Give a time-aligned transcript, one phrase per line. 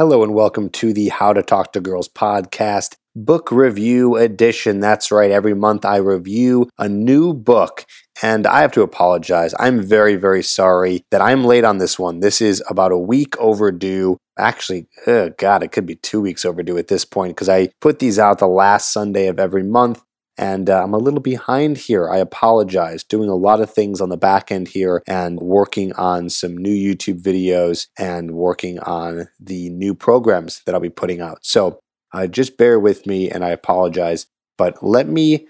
[0.00, 4.80] Hello and welcome to the How to Talk to Girls podcast, book review edition.
[4.80, 7.84] That's right, every month I review a new book.
[8.22, 9.54] And I have to apologize.
[9.58, 12.20] I'm very, very sorry that I'm late on this one.
[12.20, 14.16] This is about a week overdue.
[14.38, 18.18] Actually, God, it could be two weeks overdue at this point because I put these
[18.18, 20.02] out the last Sunday of every month
[20.38, 22.08] and uh, I'm a little behind here.
[22.08, 23.04] I apologize.
[23.04, 26.74] Doing a lot of things on the back end here and working on some new
[26.74, 31.38] YouTube videos and working on the new programs that I'll be putting out.
[31.42, 31.80] So
[32.12, 34.26] uh, just bear with me and I apologize.
[34.56, 35.46] But let me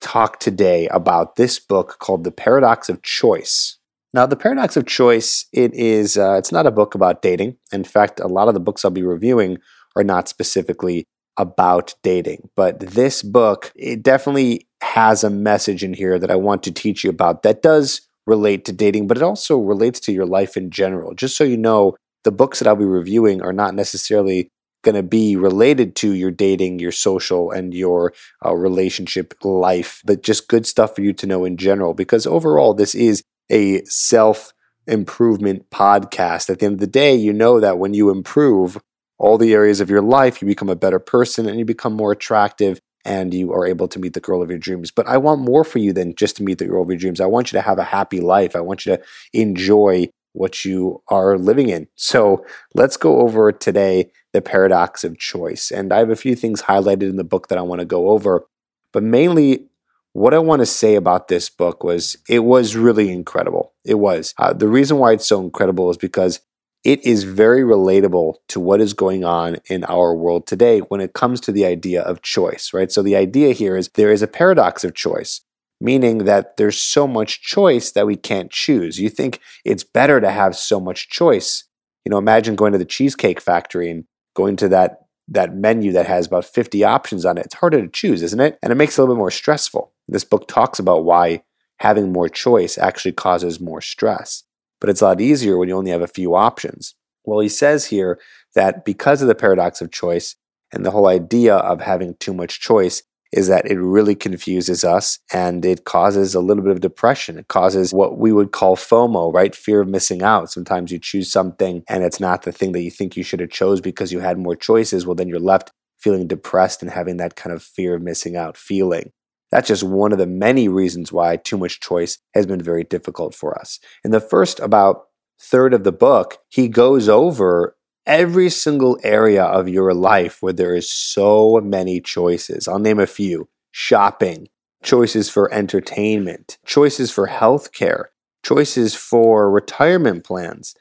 [0.00, 3.78] talk today about this book called The Paradox of Choice.
[4.14, 7.56] Now, The Paradox of Choice, it is uh, it's not a book about dating.
[7.72, 9.58] In fact, a lot of the books I'll be reviewing
[9.96, 11.06] are not specifically
[11.38, 12.50] about dating.
[12.56, 17.04] But this book, it definitely has a message in here that I want to teach
[17.04, 20.70] you about that does relate to dating, but it also relates to your life in
[20.70, 21.14] general.
[21.14, 24.50] Just so you know, the books that I'll be reviewing are not necessarily
[24.82, 28.12] going to be related to your dating, your social, and your
[28.44, 31.94] uh, relationship life, but just good stuff for you to know in general.
[31.94, 34.52] Because overall, this is a self
[34.86, 36.50] improvement podcast.
[36.50, 38.78] At the end of the day, you know that when you improve,
[39.18, 42.12] all the areas of your life, you become a better person and you become more
[42.12, 44.90] attractive and you are able to meet the girl of your dreams.
[44.90, 47.20] But I want more for you than just to meet the girl of your dreams.
[47.20, 48.54] I want you to have a happy life.
[48.54, 49.02] I want you to
[49.32, 51.88] enjoy what you are living in.
[51.96, 52.44] So
[52.74, 55.70] let's go over today the paradox of choice.
[55.70, 58.10] And I have a few things highlighted in the book that I want to go
[58.10, 58.46] over.
[58.92, 59.68] But mainly,
[60.12, 63.72] what I want to say about this book was it was really incredible.
[63.84, 64.34] It was.
[64.38, 66.40] Uh, the reason why it's so incredible is because
[66.84, 71.12] it is very relatable to what is going on in our world today when it
[71.12, 72.90] comes to the idea of choice, right?
[72.92, 75.40] So the idea here is there is a paradox of choice,
[75.80, 79.00] meaning that there's so much choice that we can't choose.
[79.00, 81.64] You think it's better to have so much choice.
[82.04, 86.06] You know, imagine going to the cheesecake factory and going to that that menu that
[86.06, 87.44] has about 50 options on it.
[87.44, 88.58] It's harder to choose, isn't it?
[88.62, 89.92] And it makes it a little bit more stressful.
[90.08, 91.42] This book talks about why
[91.80, 94.44] having more choice actually causes more stress
[94.80, 96.94] but it's a lot easier when you only have a few options.
[97.24, 98.18] Well, he says here
[98.54, 100.36] that because of the paradox of choice
[100.72, 103.02] and the whole idea of having too much choice
[103.32, 107.38] is that it really confuses us and it causes a little bit of depression.
[107.38, 109.54] It causes what we would call FOMO, right?
[109.54, 110.50] Fear of missing out.
[110.50, 113.50] Sometimes you choose something and it's not the thing that you think you should have
[113.50, 115.06] chose because you had more choices.
[115.06, 118.56] Well, then you're left feeling depressed and having that kind of fear of missing out
[118.56, 119.12] feeling.
[119.50, 123.34] That's just one of the many reasons why too much choice has been very difficult
[123.34, 123.80] for us.
[124.04, 125.06] In the first about
[125.40, 127.76] third of the book, he goes over
[128.06, 132.66] every single area of your life where there is so many choices.
[132.66, 134.48] I'll name a few shopping,
[134.82, 138.06] choices for entertainment, choices for healthcare,
[138.42, 140.74] choices for retirement plans,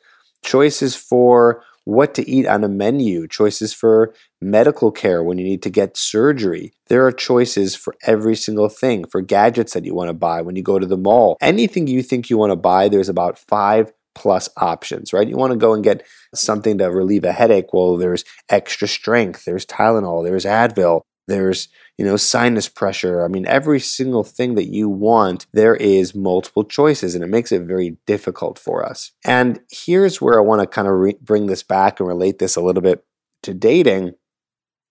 [0.44, 5.64] choices for what to eat on a menu, choices for medical care when you need
[5.64, 6.74] to get surgery.
[6.88, 10.58] There are choices for every single thing, for gadgets that you want to buy when
[10.58, 11.38] you go to the mall.
[11.40, 15.30] Anything you think you want to buy, there's about five plus options, right?
[15.30, 16.06] You want to go and get
[16.36, 17.72] something to relieve a headache.
[17.72, 23.24] Well, there's extra strength, there's Tylenol, there's Advil, there's you know sinus pressure.
[23.24, 27.52] I mean every single thing that you want there is multiple choices and it makes
[27.52, 29.12] it very difficult for us.
[29.26, 32.56] And here's where i want to kind of re- bring this back and relate this
[32.56, 33.06] a little bit
[33.44, 34.14] to dating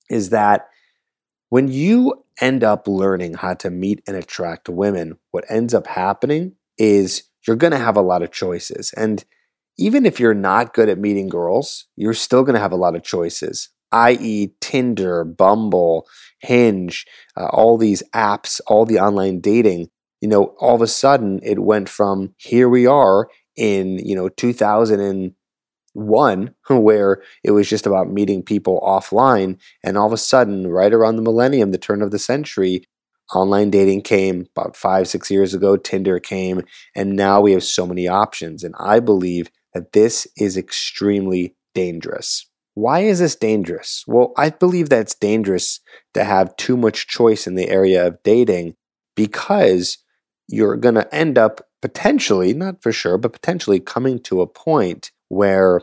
[0.08, 0.68] is that
[1.48, 6.54] when you end up learning how to meet and attract women what ends up happening
[6.78, 8.92] is you're going to have a lot of choices.
[8.96, 9.24] And
[9.78, 12.96] even if you're not good at meeting girls, you're still going to have a lot
[12.96, 16.06] of choices i.e., Tinder, Bumble,
[16.40, 19.88] Hinge, uh, all these apps, all the online dating,
[20.20, 24.28] you know, all of a sudden it went from here we are in, you know,
[24.28, 29.58] 2001, where it was just about meeting people offline.
[29.82, 32.84] And all of a sudden, right around the millennium, the turn of the century,
[33.34, 36.62] online dating came about five, six years ago, Tinder came,
[36.94, 38.62] and now we have so many options.
[38.62, 42.46] And I believe that this is extremely dangerous.
[42.76, 44.04] Why is this dangerous?
[44.06, 45.80] Well, I believe that it's dangerous
[46.12, 48.74] to have too much choice in the area of dating
[49.14, 49.96] because
[50.46, 55.10] you're going to end up potentially, not for sure, but potentially coming to a point
[55.28, 55.80] where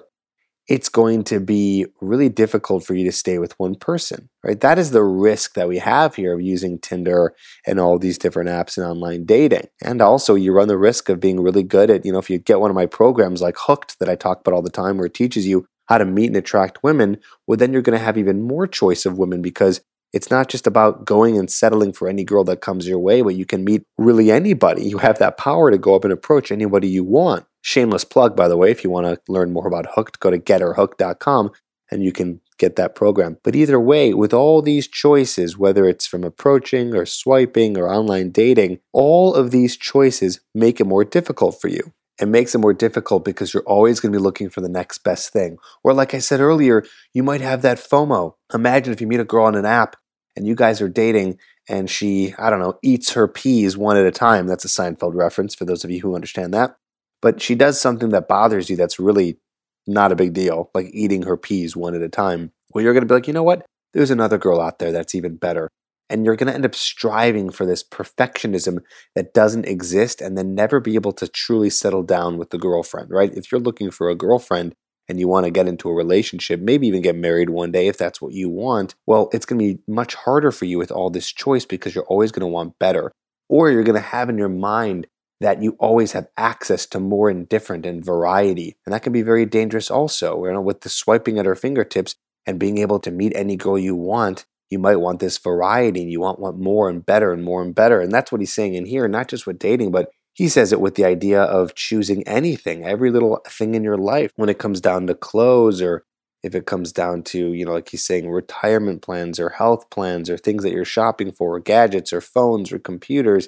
[0.68, 4.62] it's going to be really difficult for you to stay with one person, right?
[4.62, 7.33] That is the risk that we have here of using Tinder
[7.65, 9.68] and all these different apps and online dating.
[9.81, 12.38] And also, you run the risk of being really good at, you know, if you
[12.38, 15.07] get one of my programs like Hooked that I talk about all the time, where
[15.07, 18.18] it teaches you how to meet and attract women, well, then you're going to have
[18.18, 19.81] even more choice of women because
[20.12, 23.36] it's not just about going and settling for any girl that comes your way, but
[23.36, 24.84] you can meet really anybody.
[24.84, 27.45] You have that power to go up and approach anybody you want.
[27.62, 30.38] Shameless plug, by the way, if you want to learn more about Hooked, go to
[30.38, 31.51] getherhooked.com
[31.92, 33.38] and you can get that program.
[33.44, 38.31] But either way, with all these choices, whether it's from approaching or swiping or online
[38.31, 41.94] dating, all of these choices make it more difficult for you.
[42.23, 44.99] It makes it more difficult because you're always going to be looking for the next
[44.99, 45.57] best thing.
[45.83, 48.35] Or, like I said earlier, you might have that FOMO.
[48.53, 49.97] Imagine if you meet a girl on an app
[50.37, 51.37] and you guys are dating
[51.67, 54.47] and she, I don't know, eats her peas one at a time.
[54.47, 56.77] That's a Seinfeld reference for those of you who understand that.
[57.21, 59.37] But she does something that bothers you that's really
[59.85, 62.53] not a big deal, like eating her peas one at a time.
[62.73, 63.65] Well, you're going to be like, you know what?
[63.93, 65.69] There's another girl out there that's even better.
[66.13, 68.83] And you're going to end up striving for this perfectionism
[69.15, 73.10] that doesn't exist and then never be able to truly settle down with the girlfriend,
[73.10, 73.33] right?
[73.33, 74.75] If you're looking for a girlfriend
[75.10, 77.98] and you want to get into a relationship, maybe even get married one day if
[77.98, 81.10] that's what you want, well, it's going to be much harder for you with all
[81.10, 83.12] this choice because you're always going to want better.
[83.50, 85.07] Or you're going to have in your mind
[85.42, 88.77] that you always have access to more and different and variety.
[88.86, 90.45] And that can be very dangerous also.
[90.45, 93.77] You know, with the swiping at our fingertips and being able to meet any girl
[93.77, 97.43] you want, you might want this variety and you want, want more and better and
[97.43, 98.01] more and better.
[98.01, 100.81] And that's what he's saying in here, not just with dating, but he says it
[100.81, 104.81] with the idea of choosing anything, every little thing in your life when it comes
[104.81, 106.03] down to clothes or
[106.41, 110.29] if it comes down to, you know, like he's saying, retirement plans or health plans
[110.29, 113.47] or things that you're shopping for, or gadgets or phones or computers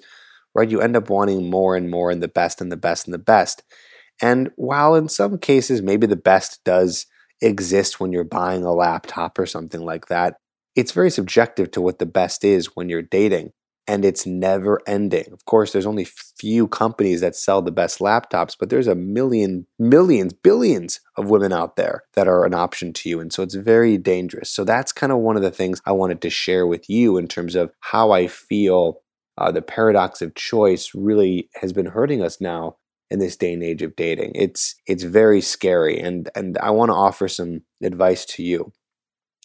[0.56, 0.72] right?
[0.72, 3.20] You end up wanting more and more and the best and the best and the
[3.20, 3.62] best.
[4.22, 7.06] And while in some cases, maybe the best does
[7.42, 10.38] exist when you're buying a laptop or something like that,
[10.76, 13.52] it's very subjective to what the best is when you're dating.
[13.88, 15.32] And it's never ending.
[15.32, 19.68] Of course, there's only few companies that sell the best laptops, but there's a million,
[19.78, 23.20] millions, billions of women out there that are an option to you.
[23.20, 24.50] And so it's very dangerous.
[24.50, 27.28] So that's kind of one of the things I wanted to share with you in
[27.28, 29.02] terms of how I feel
[29.38, 32.78] uh, the paradox of choice really has been hurting us now
[33.12, 34.32] in this day and age of dating.
[34.34, 38.72] It's it's very scary, and and I want to offer some advice to you.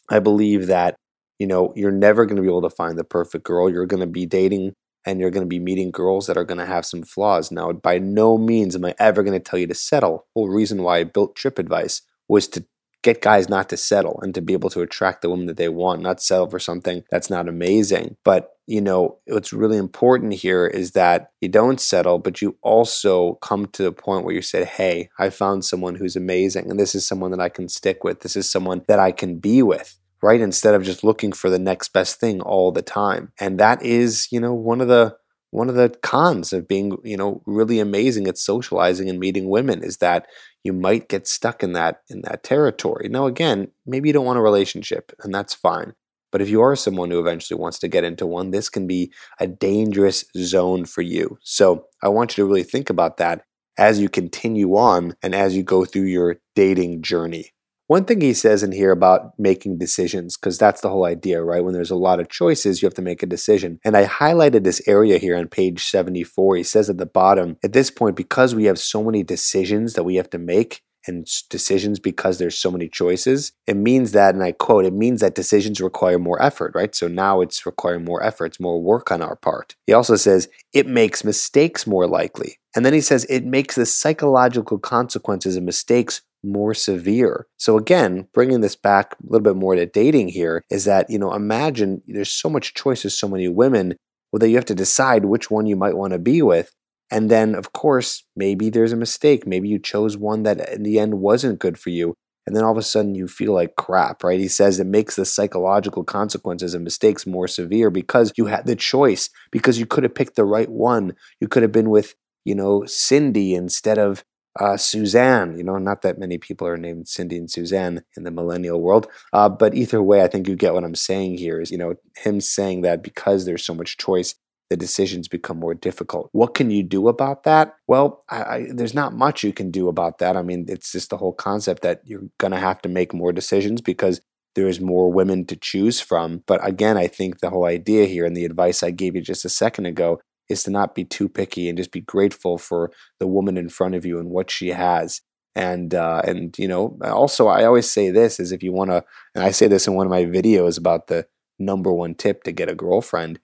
[0.09, 0.97] I believe that
[1.41, 3.69] you know you're never going to be able to find the perfect girl.
[3.69, 4.75] You're going to be dating
[5.07, 7.51] and you're going to be meeting girls that are going to have some flaws.
[7.51, 10.27] Now, by no means am I ever going to tell you to settle.
[10.35, 12.67] The whole reason why I built Trip Advice was to
[13.03, 15.71] get guys not to settle and to be able to attract the woman that they
[15.71, 18.19] want, not settle for something that's not amazing.
[18.23, 23.35] But, you know, what's really important here is that you don't settle, but you also
[23.37, 26.95] come to the point where you say, hey, I found someone who's amazing, and this
[26.95, 28.21] is someone that I can stick with.
[28.21, 30.41] This is someone that I can be with right?
[30.41, 33.33] Instead of just looking for the next best thing all the time.
[33.41, 35.17] And that is, you know, one of the
[35.53, 39.83] one of the cons of being, you know, really amazing at socializing and meeting women
[39.83, 40.27] is that
[40.63, 43.09] you might get stuck in that in that territory.
[43.09, 45.95] Now again, maybe you don't want a relationship and that's fine.
[46.33, 49.13] But if you are someone who eventually wants to get into one, this can be
[49.41, 51.39] a dangerous zone for you.
[51.43, 53.43] So, I want you to really think about that
[53.77, 57.53] as you continue on and as you go through your dating journey.
[57.91, 61.65] One thing he says in here about making decisions, because that's the whole idea, right?
[61.65, 63.81] When there's a lot of choices, you have to make a decision.
[63.85, 66.55] And I highlighted this area here on page 74.
[66.55, 70.05] He says at the bottom, at this point, because we have so many decisions that
[70.05, 74.45] we have to make, and decisions because there's so many choices, it means that, and
[74.45, 76.95] I quote, it means that decisions require more effort, right?
[76.95, 79.75] So now it's requiring more effort, it's more work on our part.
[79.89, 82.59] He also says it makes mistakes more likely.
[82.77, 87.47] And then he says it makes the psychological consequences of mistakes more severe.
[87.57, 91.19] So again, bringing this back a little bit more to dating here is that, you
[91.19, 93.97] know, imagine there's so much choices, so many women,
[94.33, 96.75] well, that you have to decide which one you might want to be with.
[97.11, 99.47] And then, of course, maybe there's a mistake.
[99.47, 102.15] Maybe you chose one that in the end wasn't good for you.
[102.47, 104.41] And then all of a sudden you feel like crap, right?
[104.41, 108.77] He says it makes the psychological consequences of mistakes more severe because you had the
[108.77, 111.15] choice, because you could have picked the right one.
[111.41, 114.25] You could have been with, you know, Cindy instead of
[114.59, 115.57] uh, Suzanne.
[115.57, 119.07] You know, not that many people are named Cindy and Suzanne in the millennial world.
[119.33, 121.95] Uh, but either way, I think you get what I'm saying here is, you know,
[122.17, 124.35] him saying that because there's so much choice,
[124.71, 126.29] the decisions become more difficult.
[126.33, 127.75] What can you do about that?
[127.89, 130.37] Well, I, I, there's not much you can do about that.
[130.37, 133.33] I mean, it's just the whole concept that you're going to have to make more
[133.33, 134.21] decisions because
[134.55, 136.43] there is more women to choose from.
[136.47, 139.45] But again, I think the whole idea here and the advice I gave you just
[139.45, 143.27] a second ago is to not be too picky and just be grateful for the
[143.27, 145.23] woman in front of you and what she has.
[145.55, 149.05] And uh, and you know, also I always say this is if you want to,
[149.35, 151.27] and I say this in one of my videos about the
[151.59, 153.41] number one tip to get a girlfriend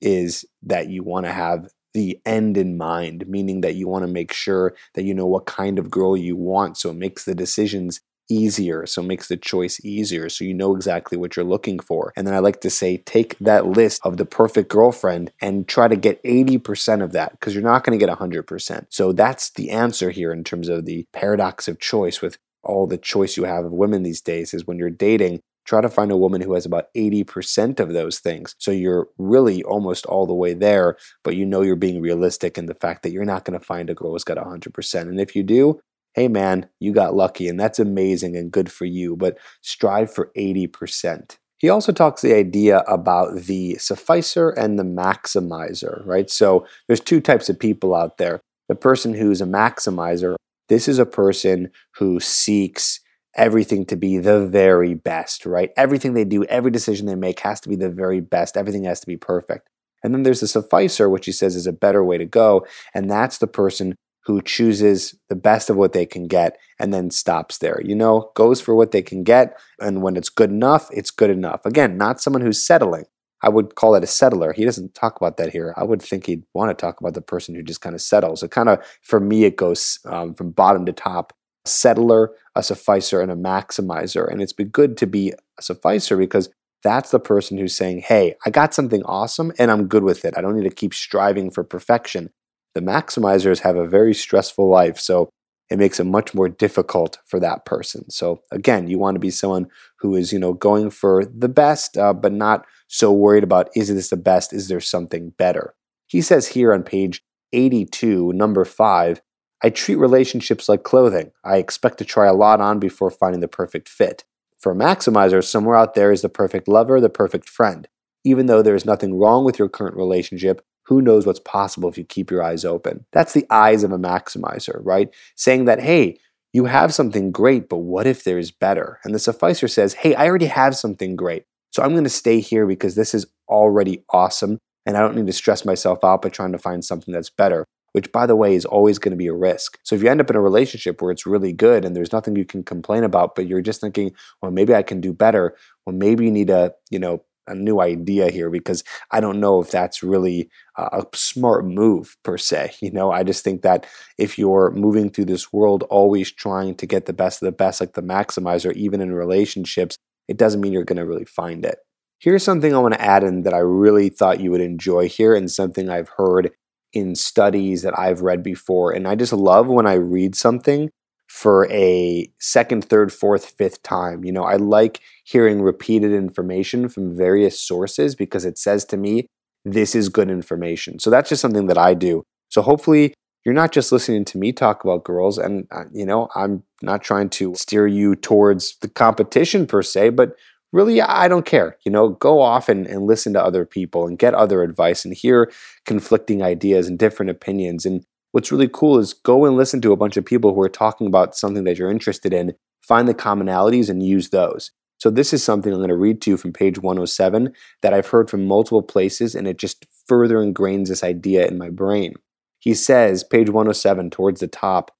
[0.00, 4.12] is that you want to have the end in mind, meaning that you want to
[4.12, 6.76] make sure that you know what kind of girl you want.
[6.76, 8.86] So it makes the decisions easier.
[8.86, 10.28] So it makes the choice easier.
[10.28, 12.12] So you know exactly what you're looking for.
[12.16, 15.88] And then I like to say, take that list of the perfect girlfriend and try
[15.88, 18.86] to get 80% of that because you're not going to get 100%.
[18.88, 22.98] So that's the answer here in terms of the paradox of choice with all the
[22.98, 26.16] choice you have of women these days is when you're dating, try to find a
[26.16, 28.54] woman who has about 80% of those things.
[28.58, 32.66] So you're really almost all the way there, but you know you're being realistic in
[32.66, 35.00] the fact that you're not going to find a girl who's got 100%.
[35.02, 35.80] And if you do,
[36.14, 40.30] hey man, you got lucky and that's amazing and good for you, but strive for
[40.36, 41.36] 80%.
[41.58, 46.30] He also talks the idea about the sufficer and the maximizer, right?
[46.30, 48.40] So there's two types of people out there.
[48.68, 50.36] The person who's a maximizer,
[50.68, 53.00] this is a person who seeks
[53.36, 55.70] everything to be the very best, right?
[55.76, 58.56] Everything they do, every decision they make has to be the very best.
[58.56, 59.68] Everything has to be perfect.
[60.02, 62.66] And then there's the sufficer, which he says is a better way to go.
[62.94, 63.94] And that's the person
[64.30, 67.80] who chooses the best of what they can get and then stops there.
[67.84, 69.58] You know, goes for what they can get.
[69.80, 71.64] And when it's good enough, it's good enough.
[71.64, 73.04] Again, not someone who's settling.
[73.42, 74.52] I would call it a settler.
[74.52, 75.74] He doesn't talk about that here.
[75.76, 78.42] I would think he'd want to talk about the person who just kind of settles.
[78.42, 81.32] It kind of, for me, it goes um, from bottom to top
[81.64, 84.30] a settler, a sufficer, and a maximizer.
[84.30, 86.50] And it's been good to be a sufficer because
[86.82, 90.34] that's the person who's saying, hey, I got something awesome and I'm good with it.
[90.36, 92.30] I don't need to keep striving for perfection.
[92.74, 95.30] The maximizers have a very stressful life, so
[95.70, 98.10] it makes it much more difficult for that person.
[98.10, 99.68] So again, you want to be someone
[100.00, 103.88] who is, you know, going for the best, uh, but not so worried about is
[103.88, 104.52] this the best?
[104.52, 105.74] Is there something better?
[106.06, 107.22] He says here on page
[107.52, 109.22] 82, number five,
[109.62, 111.32] I treat relationships like clothing.
[111.44, 114.24] I expect to try a lot on before finding the perfect fit.
[114.58, 117.86] For a maximizer, somewhere out there is the perfect lover, the perfect friend.
[118.24, 121.96] Even though there is nothing wrong with your current relationship, who knows what's possible if
[121.96, 123.06] you keep your eyes open?
[123.12, 125.08] That's the eyes of a maximizer, right?
[125.36, 126.18] Saying that, hey,
[126.52, 128.98] you have something great, but what if there's better?
[129.04, 131.44] And the sufficer says, hey, I already have something great.
[131.70, 134.58] So I'm going to stay here because this is already awesome.
[134.84, 137.64] And I don't need to stress myself out by trying to find something that's better,
[137.92, 139.78] which, by the way, is always going to be a risk.
[139.84, 142.34] So if you end up in a relationship where it's really good and there's nothing
[142.34, 144.10] you can complain about, but you're just thinking,
[144.42, 145.54] well, maybe I can do better.
[145.86, 149.60] Well, maybe you need to, you know, a new idea here because I don't know
[149.60, 152.72] if that's really a smart move per se.
[152.80, 153.86] You know, I just think that
[154.18, 157.80] if you're moving through this world always trying to get the best of the best,
[157.80, 159.96] like the maximizer, even in relationships,
[160.28, 161.78] it doesn't mean you're going to really find it.
[162.20, 165.34] Here's something I want to add in that I really thought you would enjoy here,
[165.34, 166.50] and something I've heard
[166.92, 168.92] in studies that I've read before.
[168.92, 170.90] And I just love when I read something
[171.30, 174.24] for a second, third, fourth, fifth time.
[174.24, 179.28] You know, I like hearing repeated information from various sources because it says to me,
[179.64, 180.98] this is good information.
[180.98, 182.24] So that's just something that I do.
[182.48, 186.28] So hopefully, you're not just listening to me talk about girls, and uh, you know,
[186.34, 190.34] I'm not trying to steer you towards the competition per se, but
[190.72, 191.76] really, I don't care.
[191.84, 195.14] You know, go off and, and listen to other people and get other advice and
[195.14, 195.50] hear
[195.86, 197.86] conflicting ideas and different opinions.
[197.86, 200.68] And what's really cool is go and listen to a bunch of people who are
[200.68, 204.70] talking about something that you're interested in, find the commonalities and use those.
[204.98, 208.08] So this is something I'm going to read to you from page 107 that I've
[208.08, 212.14] heard from multiple places and it just further ingrains this idea in my brain.
[212.58, 214.90] He says, page 107 towards the top,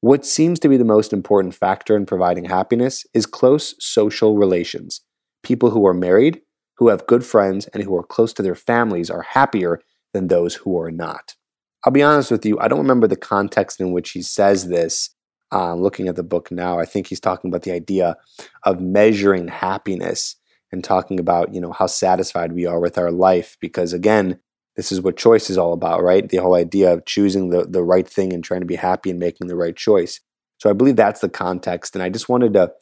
[0.00, 5.02] what seems to be the most important factor in providing happiness is close social relations.
[5.42, 6.40] People who are married,
[6.78, 9.80] who have good friends, and who are close to their families are happier
[10.14, 11.36] than those who are not.
[11.84, 15.10] I'll be honest with you, I don't remember the context in which he says this.
[15.52, 18.16] Uh, looking at the book now, I think he's talking about the idea
[18.62, 20.36] of measuring happiness
[20.70, 23.58] and talking about, you know, how satisfied we are with our life.
[23.60, 24.40] Because again,
[24.76, 26.26] this is what choice is all about, right?
[26.26, 29.18] The whole idea of choosing the, the right thing and trying to be happy and
[29.18, 30.20] making the right choice.
[30.56, 31.94] So I believe that's the context.
[31.94, 32.72] And I just wanted to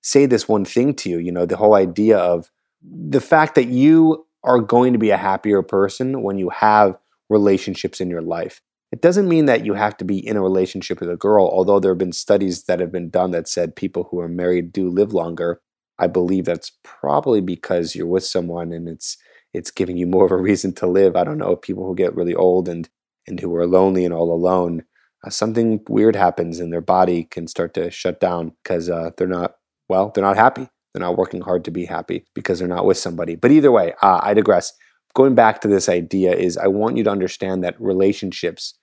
[0.00, 2.50] say this one thing to you, you know, the whole idea of
[2.82, 6.96] the fact that you are going to be a happier person when you have
[7.30, 8.60] relationships in your life.
[8.92, 11.80] It doesn't mean that you have to be in a relationship with a girl, although
[11.80, 14.88] there have been studies that have been done that said people who are married do
[14.88, 15.60] live longer.
[15.98, 19.16] I believe that's probably because you're with someone and it's
[19.52, 21.16] it's giving you more of a reason to live.
[21.16, 22.88] I don't know, people who get really old and
[23.26, 24.84] and who are lonely and all alone,
[25.24, 29.26] uh, something weird happens and their body can start to shut down because uh, they're
[29.26, 29.56] not
[29.88, 30.68] well, they're not happy.
[30.92, 33.34] They're not working hard to be happy because they're not with somebody.
[33.34, 34.72] But either way, uh, I digress.
[35.14, 38.74] Going back to this idea is I want you to understand that relationships,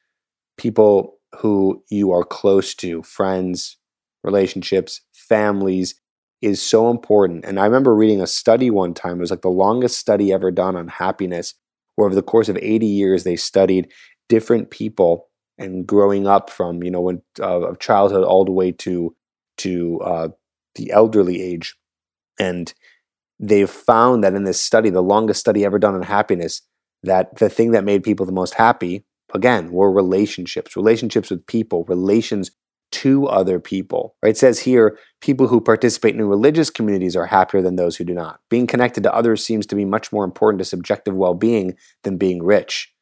[0.58, 3.78] people who you are close to, friends,
[4.24, 5.96] relationships, families,
[6.42, 7.46] is so important.
[7.46, 10.52] And I remember reading a study one time, it was like the longest study ever
[10.52, 11.54] done on happiness,
[11.96, 13.92] where over the course of 80 years, they studied
[14.28, 18.72] different people and growing up from, you know, when, uh, of childhood all the way
[18.72, 19.16] to,
[19.58, 20.28] to uh,
[20.76, 21.76] the elderly age.
[22.40, 22.74] And
[23.42, 26.62] they've found that in this study, the longest study ever done on happiness,
[27.04, 31.84] that the thing that made people the most happy, again, were relationships, relationships with people,
[31.86, 32.52] relations
[32.92, 34.16] to other people.
[34.22, 34.32] Right?
[34.32, 38.14] It says here, people who participate in religious communities are happier than those who do
[38.14, 38.42] not.
[38.50, 42.44] Being connected to others seems to be much more important to subjective well-being than being
[42.44, 42.94] rich.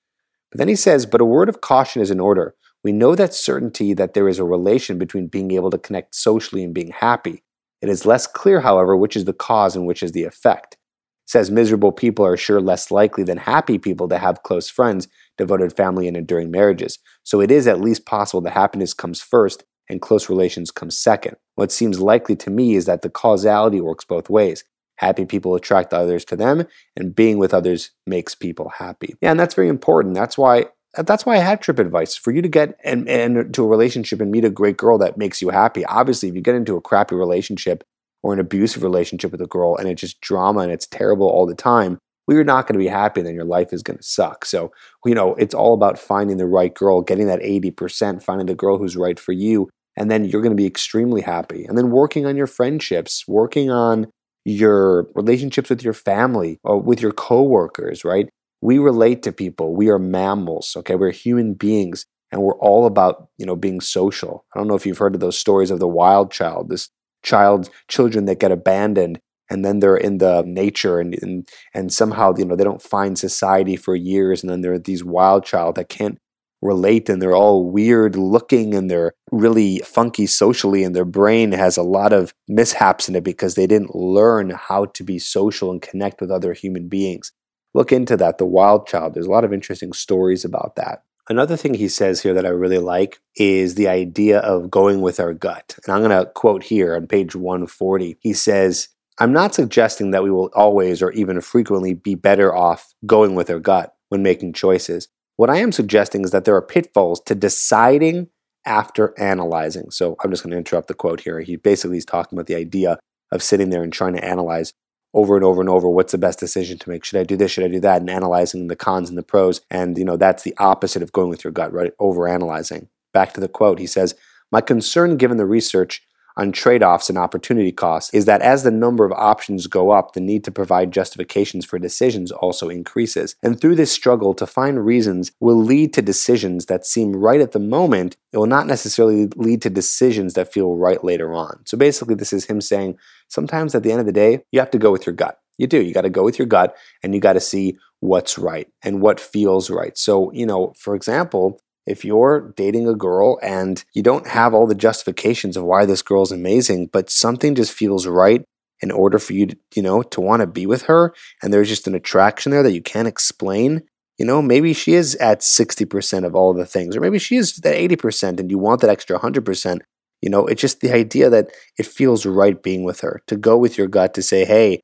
[0.51, 2.55] But then he says, but a word of caution is in order.
[2.83, 6.63] We know that certainty that there is a relation between being able to connect socially
[6.63, 7.43] and being happy.
[7.81, 10.73] It is less clear, however, which is the cause and which is the effect.
[10.73, 15.07] It says miserable people are sure less likely than happy people to have close friends,
[15.37, 16.99] devoted family, and enduring marriages.
[17.23, 21.35] So it is at least possible that happiness comes first and close relations come second.
[21.55, 24.63] What seems likely to me is that the causality works both ways.
[24.97, 26.65] Happy people attract others to them,
[26.97, 29.15] and being with others makes people happy.
[29.21, 30.13] Yeah, and that's very important.
[30.13, 30.65] That's why
[30.97, 33.67] Uh, that's why I had trip advice for you to get and, and to a
[33.67, 35.85] relationship and meet a great girl that makes you happy.
[35.85, 37.83] Obviously, if you get into a crappy relationship
[38.23, 41.45] or an abusive relationship with a girl and it's just drama and it's terrible all
[41.45, 43.21] the time, well, you're not going to be happy.
[43.21, 44.45] Then your life is going to suck.
[44.45, 44.71] So,
[45.05, 48.77] you know, it's all about finding the right girl, getting that 80%, finding the girl
[48.77, 49.69] who's right for you.
[49.95, 51.65] And then you're going to be extremely happy.
[51.65, 54.07] And then working on your friendships, working on
[54.45, 58.29] your relationships with your family or with your coworkers, right?
[58.61, 59.75] We relate to people.
[59.75, 60.95] We are mammals, okay?
[60.95, 64.45] We're human beings and we're all about, you know, being social.
[64.53, 66.89] I don't know if you've heard of those stories of the wild child, this
[67.23, 72.33] child children that get abandoned and then they're in the nature and, and and somehow
[72.37, 75.89] you know they don't find society for years and then they're these wild child that
[75.89, 76.17] can't
[76.61, 81.77] relate and they're all weird looking and they're really funky socially and their brain has
[81.77, 85.81] a lot of mishaps in it because they didn't learn how to be social and
[85.81, 87.31] connect with other human beings
[87.73, 89.13] look into that, The Wild Child.
[89.13, 91.03] There's a lot of interesting stories about that.
[91.29, 95.19] Another thing he says here that I really like is the idea of going with
[95.19, 95.77] our gut.
[95.85, 98.17] And I'm going to quote here on page 140.
[98.19, 102.95] He says, I'm not suggesting that we will always or even frequently be better off
[103.05, 105.07] going with our gut when making choices.
[105.35, 108.29] What I am suggesting is that there are pitfalls to deciding
[108.65, 109.91] after analyzing.
[109.91, 111.41] So I'm just going to interrupt the quote here.
[111.41, 112.97] He basically is talking about the idea
[113.31, 114.73] of sitting there and trying to analyze
[115.13, 117.03] over and over and over what's the best decision to make?
[117.03, 117.51] Should i do this?
[117.51, 118.01] Should i do that?
[118.01, 119.61] And analyzing the cons and the pros.
[119.69, 121.93] And you know that's the opposite of going with your gut right?
[121.99, 124.15] Over analyzing back to the quote he says
[124.51, 126.03] my concern given the research
[126.39, 130.13] on trade offs and opportunity costs is that as the number of options go up,
[130.13, 133.35] the need to provide justifications for decisions also increases.
[133.43, 137.51] And through this struggle to find reasons will lead to decisions that seem right at
[137.51, 138.15] the moment.
[138.31, 141.61] It will not necessarily lead to decisions that feel right later on.
[141.65, 142.97] So basically, this is him saying
[143.27, 145.39] sometimes at the end of the day, you have to go with your gut.
[145.57, 145.81] You do.
[145.81, 149.01] You got to go with your gut and you got to see what's right and
[149.01, 149.97] what feels right.
[149.97, 154.67] So, you know, for example, if you're dating a girl and you don't have all
[154.67, 158.43] the justifications of why this girl's amazing, but something just feels right
[158.81, 161.67] in order for you to, you know, to want to be with her and there's
[161.67, 163.81] just an attraction there that you can't explain,
[164.17, 167.59] you know, maybe she is at 60% of all the things or maybe she is
[167.65, 169.79] at 80% and you want that extra 100%.
[170.21, 173.57] You know, it's just the idea that it feels right being with her, to go
[173.57, 174.81] with your gut to say, hey,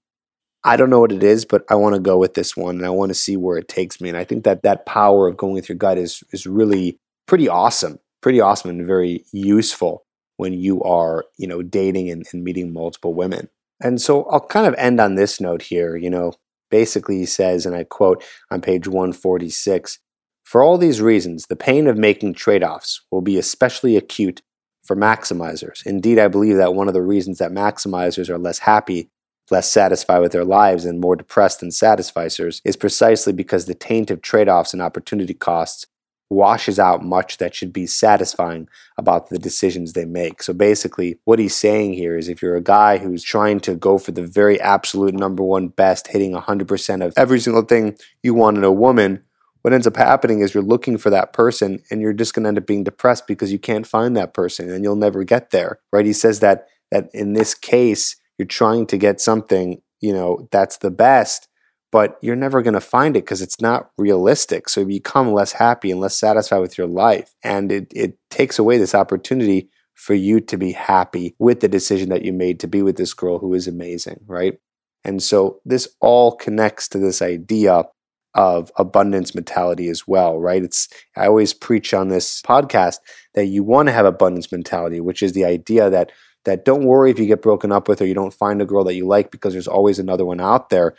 [0.65, 2.85] I don't know what it is, but I want to go with this one and
[2.85, 4.09] I want to see where it takes me.
[4.09, 6.97] And I think that that power of going with your gut is is really
[7.27, 10.03] pretty awesome, pretty awesome and very useful
[10.37, 13.47] when you are, you know, dating and, and meeting multiple women.
[13.79, 15.95] And so I'll kind of end on this note here.
[15.95, 16.33] You know,
[16.71, 19.99] basically he says, and I quote on page 146
[20.43, 24.41] For all these reasons, the pain of making trade offs will be especially acute
[24.83, 25.85] for maximizers.
[25.85, 29.09] Indeed, I believe that one of the reasons that maximizers are less happy
[29.51, 34.09] less satisfied with their lives and more depressed than satisficers is precisely because the taint
[34.11, 35.85] of trade offs and opportunity costs
[36.29, 40.41] washes out much that should be satisfying about the decisions they make.
[40.41, 43.97] So basically, what he's saying here is if you're a guy who's trying to go
[43.97, 48.57] for the very absolute number one best, hitting 100% of every single thing you want
[48.57, 49.23] in a woman,
[49.61, 52.49] what ends up happening is you're looking for that person and you're just going to
[52.49, 55.79] end up being depressed because you can't find that person and you'll never get there,
[55.91, 56.05] right?
[56.05, 60.77] He says that that in this case, you're trying to get something, you know, that's
[60.77, 61.47] the best,
[61.91, 64.67] but you're never going to find it because it's not realistic.
[64.69, 67.33] So you become less happy and less satisfied with your life.
[67.43, 72.09] And it, it takes away this opportunity for you to be happy with the decision
[72.09, 74.59] that you made to be with this girl who is amazing, right?
[75.05, 77.85] And so this all connects to this idea
[78.33, 80.63] of abundance mentality as well, right?
[80.63, 82.97] It's I always preach on this podcast
[83.33, 86.11] that you want to have abundance mentality, which is the idea that
[86.45, 88.83] that don't worry if you get broken up with or you don't find a girl
[88.85, 90.95] that you like because there's always another one out there.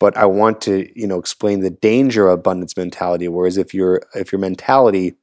[0.00, 4.02] But i want to you know explain the danger of abundance mentality whereas if your
[4.14, 5.14] if your mentality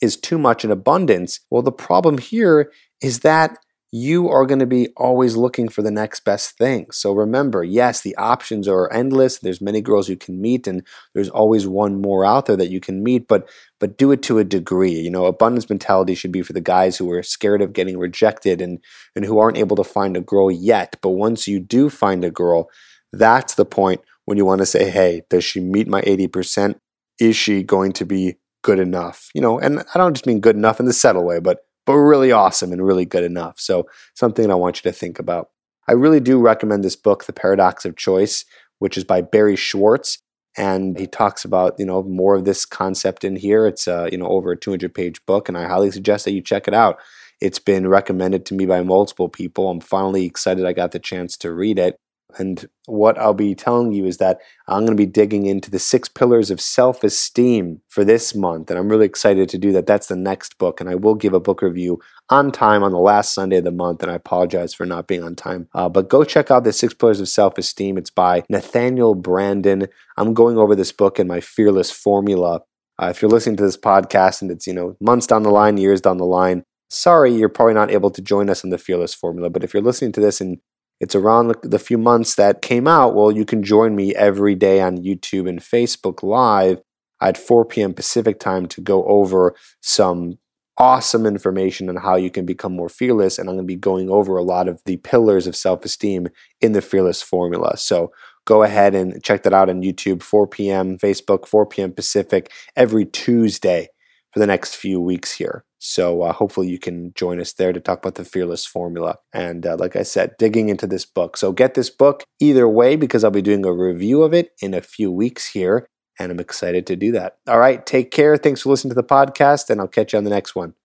[0.00, 3.58] is too much in abundance well the problem here is that
[3.94, 6.86] you are going to be always looking for the next best thing.
[6.90, 9.38] So remember, yes, the options are endless.
[9.38, 10.82] There's many girls you can meet and
[11.14, 13.50] there's always one more out there that you can meet, but
[13.80, 14.92] but do it to a degree.
[14.92, 18.62] You know, abundance mentality should be for the guys who are scared of getting rejected
[18.62, 18.78] and
[19.14, 20.96] and who aren't able to find a girl yet.
[21.02, 22.70] But once you do find a girl,
[23.12, 26.78] that's the point when you want to say, "Hey, does she meet my 80%?
[27.20, 30.56] Is she going to be good enough?" You know, and I don't just mean good
[30.56, 33.58] enough in the settle way, but but really awesome and really good enough.
[33.58, 35.50] So, something I want you to think about.
[35.88, 38.44] I really do recommend this book, The Paradox of Choice,
[38.78, 40.18] which is by Barry Schwartz.
[40.56, 43.66] And he talks about, you know, more of this concept in here.
[43.66, 46.42] It's, uh, you know, over a 200 page book, and I highly suggest that you
[46.42, 46.98] check it out.
[47.40, 49.70] It's been recommended to me by multiple people.
[49.70, 51.96] I'm finally excited I got the chance to read it.
[52.38, 55.78] And what I'll be telling you is that I'm going to be digging into the
[55.78, 58.70] six pillars of self esteem for this month.
[58.70, 59.86] And I'm really excited to do that.
[59.86, 60.80] That's the next book.
[60.80, 63.70] And I will give a book review on time on the last Sunday of the
[63.70, 64.02] month.
[64.02, 65.68] And I apologize for not being on time.
[65.74, 67.98] Uh, but go check out the six pillars of self esteem.
[67.98, 69.88] It's by Nathaniel Branden.
[70.16, 72.62] I'm going over this book in my fearless formula.
[73.00, 75.76] Uh, if you're listening to this podcast and it's, you know, months down the line,
[75.76, 79.14] years down the line, sorry, you're probably not able to join us in the fearless
[79.14, 79.50] formula.
[79.50, 80.60] But if you're listening to this in
[81.02, 83.16] it's around the few months that came out.
[83.16, 86.80] Well, you can join me every day on YouTube and Facebook Live
[87.20, 87.92] at 4 p.m.
[87.92, 90.38] Pacific time to go over some
[90.78, 93.36] awesome information on how you can become more fearless.
[93.36, 96.28] And I'm going to be going over a lot of the pillars of self esteem
[96.60, 97.76] in the Fearless Formula.
[97.76, 98.12] So
[98.44, 100.98] go ahead and check that out on YouTube, 4 p.m.
[100.98, 101.92] Facebook, 4 p.m.
[101.92, 103.88] Pacific, every Tuesday
[104.32, 105.64] for the next few weeks here.
[105.78, 109.16] So uh, hopefully you can join us there to talk about the Fearless Formula.
[109.32, 111.36] And uh, like I said, digging into this book.
[111.36, 114.74] So get this book either way because I'll be doing a review of it in
[114.74, 115.86] a few weeks here.
[116.18, 117.38] And I'm excited to do that.
[117.48, 118.36] All right, take care.
[118.36, 120.74] Thanks for listening to the podcast, and I'll catch you on the next one.